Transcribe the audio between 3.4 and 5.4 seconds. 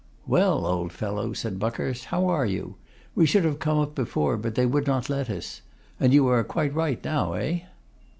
have come up before, but they would not let